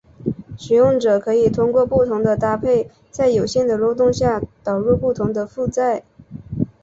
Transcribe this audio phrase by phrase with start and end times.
[0.57, 6.03] 使用者可以通过不同的搭配在有限的漏洞下导入不同的负载。